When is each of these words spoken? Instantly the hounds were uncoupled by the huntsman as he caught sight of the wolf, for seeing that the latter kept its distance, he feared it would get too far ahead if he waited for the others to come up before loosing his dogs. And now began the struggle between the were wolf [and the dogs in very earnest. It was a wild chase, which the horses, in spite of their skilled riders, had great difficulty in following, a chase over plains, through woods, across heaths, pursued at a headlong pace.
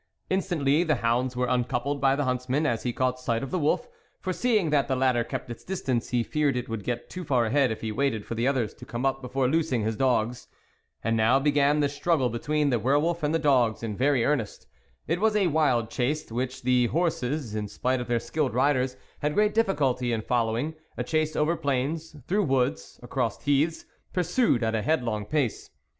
Instantly 0.31 0.83
the 0.83 0.95
hounds 0.95 1.35
were 1.35 1.45
uncoupled 1.47 2.01
by 2.01 2.15
the 2.15 2.23
huntsman 2.23 2.65
as 2.65 2.81
he 2.81 2.91
caught 2.91 3.19
sight 3.19 3.43
of 3.43 3.51
the 3.51 3.59
wolf, 3.59 3.87
for 4.19 4.33
seeing 4.33 4.71
that 4.71 4.87
the 4.87 4.95
latter 4.95 5.23
kept 5.23 5.51
its 5.51 5.63
distance, 5.63 6.09
he 6.09 6.23
feared 6.23 6.57
it 6.57 6.67
would 6.67 6.83
get 6.83 7.07
too 7.07 7.23
far 7.23 7.45
ahead 7.45 7.69
if 7.69 7.81
he 7.81 7.91
waited 7.91 8.25
for 8.25 8.33
the 8.33 8.47
others 8.47 8.73
to 8.73 8.83
come 8.83 9.05
up 9.05 9.21
before 9.21 9.47
loosing 9.47 9.83
his 9.83 9.95
dogs. 9.95 10.47
And 11.03 11.15
now 11.15 11.37
began 11.39 11.81
the 11.81 11.87
struggle 11.87 12.29
between 12.29 12.71
the 12.71 12.79
were 12.79 12.97
wolf 12.97 13.21
[and 13.21 13.31
the 13.31 13.37
dogs 13.37 13.83
in 13.83 13.95
very 13.95 14.25
earnest. 14.25 14.65
It 15.05 15.21
was 15.21 15.35
a 15.35 15.45
wild 15.53 15.91
chase, 15.91 16.31
which 16.31 16.63
the 16.63 16.87
horses, 16.87 17.53
in 17.53 17.67
spite 17.67 18.01
of 18.01 18.07
their 18.07 18.19
skilled 18.19 18.55
riders, 18.55 18.97
had 19.19 19.35
great 19.35 19.53
difficulty 19.53 20.11
in 20.11 20.23
following, 20.23 20.73
a 20.97 21.03
chase 21.03 21.35
over 21.35 21.55
plains, 21.55 22.15
through 22.27 22.45
woods, 22.45 22.99
across 23.03 23.39
heaths, 23.43 23.85
pursued 24.13 24.63
at 24.63 24.73
a 24.73 24.81
headlong 24.81 25.25
pace. 25.25 25.69